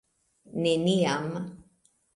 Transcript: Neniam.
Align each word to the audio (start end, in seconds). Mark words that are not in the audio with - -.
Neniam. 0.63 1.31